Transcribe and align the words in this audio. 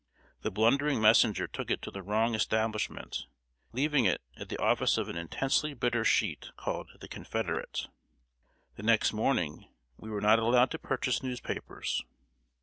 The 0.41 0.49
blundering 0.49 0.99
messenger 0.99 1.45
took 1.45 1.69
it 1.69 1.79
to 1.83 1.91
the 1.91 2.01
wrong 2.01 2.33
establishment, 2.33 3.27
leaving 3.71 4.05
it 4.05 4.23
at 4.35 4.49
the 4.49 4.57
office 4.57 4.97
of 4.97 5.09
an 5.09 5.15
intensely 5.15 5.75
bitter 5.75 6.03
sheet 6.03 6.49
called 6.57 6.89
The 6.99 7.07
Confederate. 7.07 7.87
The 8.77 8.81
next 8.81 9.13
morning 9.13 9.71
we 9.97 10.09
were 10.09 10.19
not 10.19 10.39
allowed 10.39 10.71
to 10.71 10.79
purchase 10.79 11.21
newspapers. 11.21 12.01